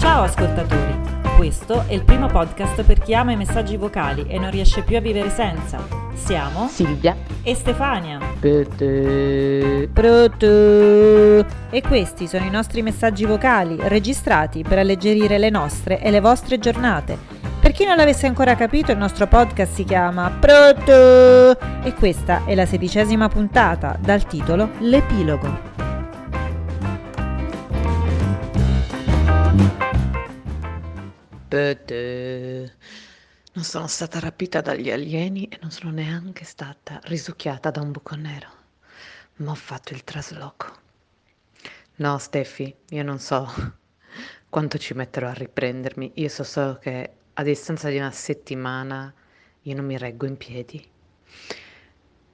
[0.00, 0.98] Ciao ascoltatori,
[1.36, 4.96] questo è il primo podcast per chi ama i messaggi vocali e non riesce più
[4.96, 5.78] a vivere senza.
[6.14, 7.14] Siamo Silvia
[7.44, 8.18] e Stefania.
[11.70, 16.58] E questi sono i nostri messaggi vocali registrati per alleggerire le nostre e le vostre
[16.58, 17.33] giornate.
[17.64, 21.58] Per chi non l'avesse ancora capito, il nostro podcast si chiama Pronto?
[21.82, 25.72] E questa è la sedicesima puntata dal titolo L'epilogo.
[31.48, 32.76] Bede.
[33.54, 38.14] Non sono stata rapita dagli alieni e non sono neanche stata risucchiata da un buco
[38.14, 38.48] nero,
[39.36, 40.66] ma ho fatto il trasloco.
[41.94, 43.50] No, Steffi, io non so
[44.50, 49.12] quanto ci metterò a riprendermi, io so solo che a distanza di una settimana
[49.62, 50.84] io non mi reggo in piedi.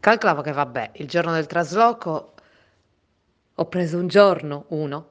[0.01, 2.35] Calcolavo che vabbè, il giorno del trasloco
[3.55, 5.09] ho preso un giorno, uno,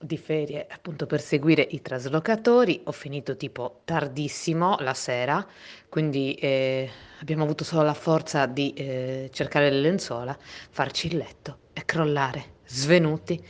[0.00, 5.44] di ferie appunto per seguire i traslocatori, ho finito tipo tardissimo la sera,
[5.88, 6.88] quindi eh,
[7.20, 10.36] abbiamo avuto solo la forza di eh, cercare le lenzuola,
[10.70, 13.44] farci il letto e crollare, svenuti.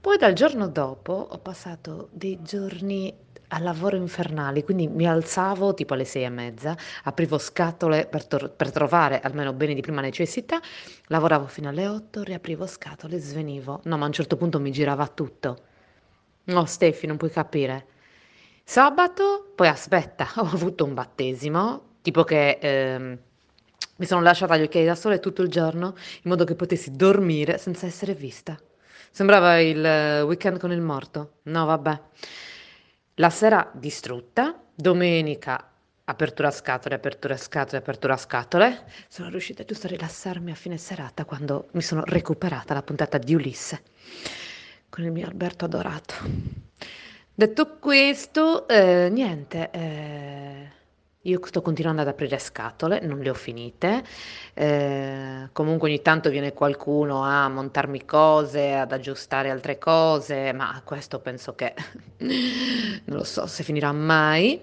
[0.00, 3.14] Poi dal giorno dopo ho passato dei giorni
[3.52, 8.50] a lavoro infernali, quindi mi alzavo tipo alle sei e mezza, aprivo scatole per, tor-
[8.50, 10.60] per trovare almeno beni di prima necessità,
[11.06, 13.80] lavoravo fino alle otto, riaprivo scatole, svenivo.
[13.84, 15.58] No, ma a un certo punto mi girava tutto.
[16.44, 17.86] No, Steffi, non puoi capire.
[18.64, 23.18] Sabato, poi aspetta, ho avuto un battesimo, tipo che ehm,
[23.96, 27.58] mi sono lasciata gli occhiali da sole tutto il giorno, in modo che potessi dormire
[27.58, 28.58] senza essere vista.
[29.10, 31.38] Sembrava il eh, weekend con il morto.
[31.44, 32.00] No, vabbè.
[33.20, 35.72] La sera distrutta, domenica
[36.04, 38.84] apertura scatole, apertura scatole, apertura scatole.
[39.08, 43.34] Sono riuscita giusto a rilassarmi a fine serata quando mi sono recuperata la puntata di
[43.34, 43.82] Ulisse
[44.88, 46.14] con il mio Alberto adorato.
[47.34, 50.70] Detto questo, eh, niente, eh,
[51.24, 54.02] io sto continuando ad aprire scatole, non le ho finite,
[54.54, 61.18] eh, comunque ogni tanto viene qualcuno a montarmi cose, ad aggiustare altre cose, ma questo
[61.18, 61.74] penso che
[63.04, 64.60] non lo so se finirà mai.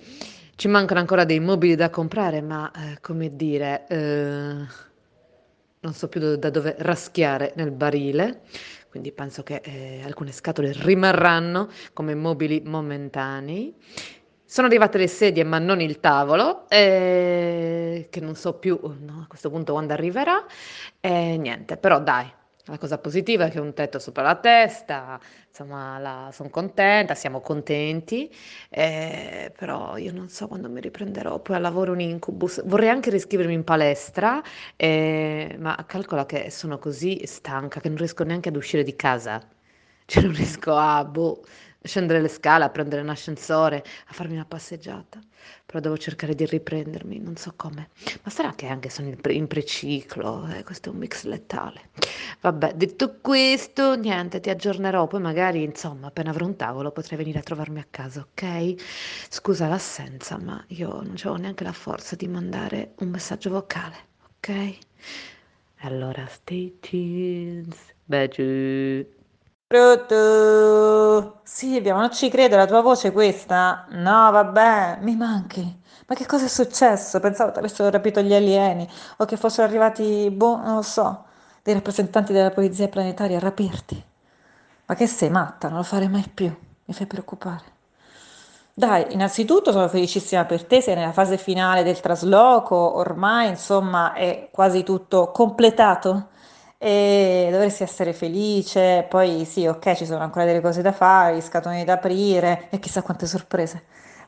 [0.55, 4.65] Ci mancano ancora dei mobili da comprare, ma eh, come dire, eh,
[5.79, 8.41] non so più da dove raschiare nel barile
[8.89, 13.71] quindi penso che eh, alcune scatole rimarranno come mobili momentanei.
[14.49, 19.27] Sono arrivate le sedie ma non il tavolo, eh, che non so più no, a
[19.27, 20.45] questo punto quando arriverà.
[21.01, 22.31] E niente, però dai,
[22.67, 25.19] la cosa positiva è che un tetto sopra la testa,
[25.49, 28.33] insomma, sono contenta, siamo contenti,
[28.69, 33.09] eh, però io non so quando mi riprenderò, poi al lavoro un incubus, vorrei anche
[33.09, 34.41] riscrivermi in palestra,
[34.77, 39.45] eh, ma calcola che sono così stanca che non riesco neanche ad uscire di casa,
[40.05, 41.43] cioè non riesco a, boh,
[41.87, 45.19] scendere le scale, a prendere un ascensore, a farmi una passeggiata.
[45.65, 47.89] Però devo cercare di riprendermi, non so come.
[48.23, 51.89] Ma sarà che anche sono in, pre- in preciclo, eh, questo è un mix letale.
[52.41, 57.39] Vabbè, detto questo, niente, ti aggiornerò, poi magari, insomma, appena avrò un tavolo potrai venire
[57.39, 58.75] a trovarmi a casa, ok?
[59.29, 63.95] Scusa l'assenza, ma io non avevo neanche la forza di mandare un messaggio vocale,
[64.37, 64.77] ok?
[65.81, 67.75] Allora, stay tuned.
[68.05, 69.15] Bye.
[69.67, 71.41] Pronto?
[71.43, 73.85] Silvia, ma non ci credo, la tua voce è questa?
[73.89, 75.81] No, vabbè, mi manchi.
[76.07, 77.19] Ma che cosa è successo?
[77.19, 81.25] Pensavo che avessero rapito gli alieni o che fossero arrivati, boh, non lo so,
[81.63, 84.01] dei rappresentanti della polizia planetaria a rapirti.
[84.85, 85.67] Ma che sei matta?
[85.67, 86.53] Non lo farei mai più.
[86.85, 87.75] Mi fai preoccupare.
[88.73, 94.49] Dai, innanzitutto sono felicissima per te, sei nella fase finale del trasloco, ormai insomma è
[94.51, 96.29] quasi tutto completato
[96.77, 99.05] e dovresti essere felice.
[99.09, 102.79] Poi sì, ok, ci sono ancora delle cose da fare, gli scatoloni da aprire e
[102.79, 103.83] chissà quante sorprese.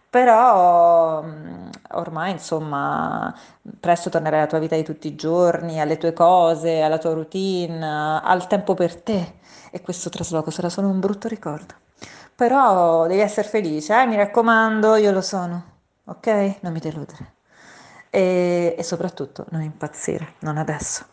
[0.10, 3.34] Però mm, ormai, insomma,
[3.80, 8.20] presto tornerai alla tua vita di tutti i giorni, alle tue cose, alla tua routine,
[8.24, 9.34] al tempo per te
[9.72, 11.76] e questo trasloco sarà solo un brutto ricordo.
[12.36, 14.06] Però devi essere felice, eh?
[14.08, 15.64] Mi raccomando, io lo sono,
[16.06, 16.58] ok?
[16.62, 17.34] Non mi deludere.
[18.10, 21.06] E, e soprattutto non impazzire, non adesso.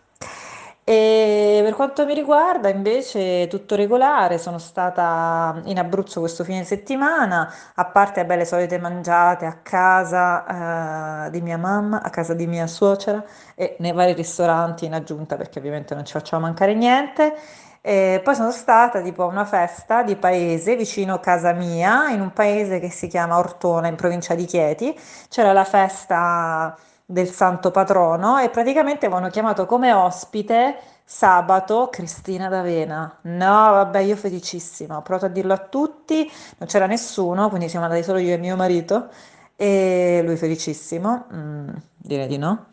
[0.84, 1.25] E
[1.66, 4.38] per quanto mi riguarda, invece, tutto regolare.
[4.38, 11.26] Sono stata in Abruzzo questo fine settimana, a parte vabbè, le solite mangiate a casa
[11.26, 13.24] eh, di mia mamma, a casa di mia suocera
[13.56, 17.34] e nei vari ristoranti in aggiunta, perché ovviamente non ci facciamo mancare niente.
[17.80, 22.20] E poi sono stata tipo a una festa di paese vicino a casa mia, in
[22.20, 24.96] un paese che si chiama Ortona, in provincia di Chieti.
[25.28, 30.76] C'era la festa del santo patrono e praticamente avevano chiamato come ospite
[31.08, 33.18] Sabato, Cristina d'Avena.
[33.22, 34.96] No, vabbè, io felicissima.
[34.96, 38.38] Ho provato a dirlo a tutti, non c'era nessuno, quindi siamo andati solo io e
[38.38, 39.08] mio marito.
[39.54, 42.66] E lui felicissimo, mm, direi di no.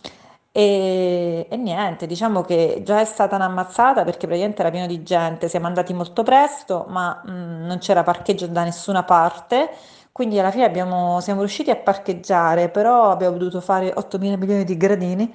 [0.51, 5.47] E, e niente, diciamo che già è stata un'ammazzata perché praticamente era pieno di gente.
[5.47, 9.69] Siamo andati molto presto, ma mm, non c'era parcheggio da nessuna parte.
[10.11, 14.63] Quindi alla fine abbiamo, siamo riusciti a parcheggiare, però abbiamo dovuto fare 8 mila milioni
[14.63, 15.33] di gradini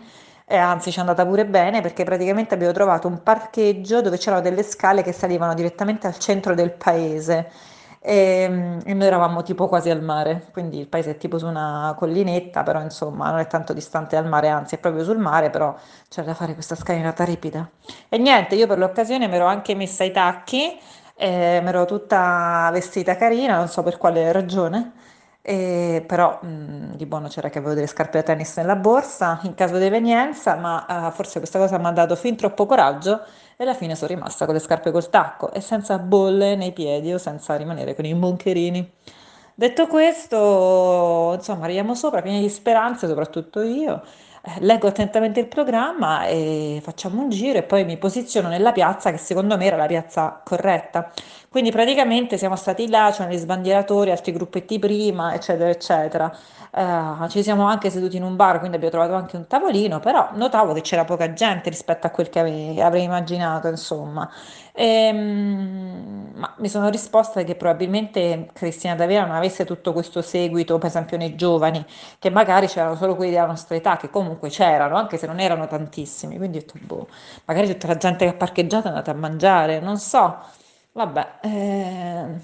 [0.49, 4.41] e anzi ci è andata pure bene perché praticamente abbiamo trovato un parcheggio dove c'erano
[4.41, 7.51] delle scale che salivano direttamente al centro del paese
[8.01, 11.95] e, e noi eravamo tipo quasi al mare, quindi il paese è tipo su una
[11.97, 15.75] collinetta, però insomma non è tanto distante dal mare, anzi è proprio sul mare, però
[16.09, 17.69] c'è da fare questa scalinata ripida.
[18.09, 20.79] E niente, io per l'occasione mi ero anche messa i tacchi,
[21.17, 24.93] eh, mi ero tutta vestita carina, non so per quale ragione.
[25.49, 29.55] E però mh, di buono c'era che avevo delle scarpe da tennis nella borsa in
[29.55, 33.23] caso di evenienza, ma uh, forse questa cosa mi ha dato fin troppo coraggio
[33.57, 37.15] e alla fine sono rimasta con le scarpe col tacco e senza bolle nei piedi
[37.15, 38.93] o senza rimanere con i moncherini.
[39.55, 44.03] Detto questo, insomma, arriviamo sopra pieni di speranze, soprattutto io.
[44.43, 49.11] Eh, leggo attentamente il programma e facciamo un giro e poi mi posiziono nella piazza
[49.11, 51.11] che secondo me era la piazza corretta.
[51.51, 56.37] Quindi praticamente siamo stati là, c'erano gli sbandieratori, altri gruppetti prima, eccetera, eccetera.
[56.71, 60.29] Uh, ci siamo anche seduti in un bar, quindi abbiamo trovato anche un tavolino, però
[60.35, 64.31] notavo che c'era poca gente rispetto a quel che avrei, avrei immaginato, insomma.
[64.73, 70.77] E, um, ma mi sono risposta che probabilmente Cristina D'Avera non avesse tutto questo seguito,
[70.79, 71.85] per esempio nei giovani,
[72.19, 75.67] che magari c'erano solo quelli della nostra età, che comunque c'erano, anche se non erano
[75.67, 76.37] tantissimi.
[76.37, 77.09] Quindi ho detto, boh,
[77.47, 80.37] magari tutta la gente che ha parcheggiato è andata a mangiare, non so.
[80.93, 82.41] Vabbè, eh,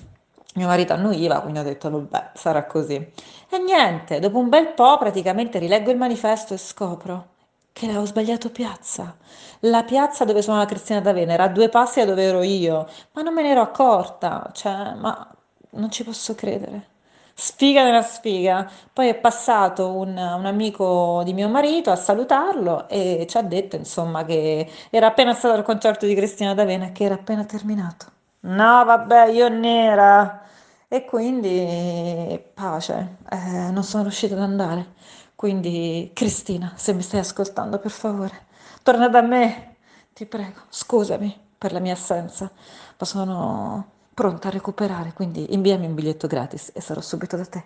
[0.55, 2.94] mio marito annuiva, quindi ho detto, vabbè, sarà così.
[2.94, 7.32] E niente, dopo un bel po' praticamente rileggo il manifesto e scopro
[7.73, 9.17] che avevo sbagliato piazza.
[9.61, 12.87] La piazza dove sono la Cristina d'Avena era a due passi da dove ero io,
[13.12, 15.29] ma non me ne ero accorta, cioè, ma
[15.70, 16.88] non ci posso credere.
[17.35, 18.70] Sfiga nella sfiga.
[18.93, 23.75] Poi è passato un, un amico di mio marito a salutarlo e ci ha detto,
[23.76, 28.12] insomma, che era appena stato al concerto di Cristina d'Avena e che era appena terminato.
[28.46, 30.43] No, vabbè, io nera.
[30.88, 34.93] E quindi pace, eh, non sono riuscita ad andare.
[35.35, 38.46] Quindi, Cristina, se mi stai ascoltando, per favore,
[38.82, 39.76] torna da me,
[40.12, 42.50] ti prego, scusami per la mia assenza,
[42.99, 47.64] ma sono pronta a recuperare, quindi inviami un biglietto gratis e sarò subito da te.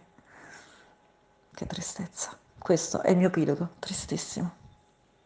[1.54, 2.36] Che tristezza.
[2.58, 4.50] Questo è il mio epilogo, tristissimo.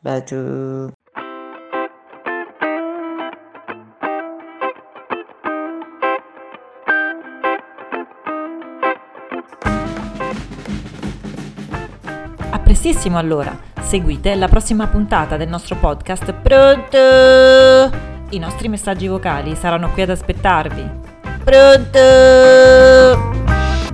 [0.00, 0.92] Baciu.
[12.54, 16.98] A prestissimo allora, seguite la prossima puntata del nostro podcast Pronto!
[18.28, 20.90] I nostri messaggi vocali saranno qui ad aspettarvi.
[21.42, 23.41] Pronto!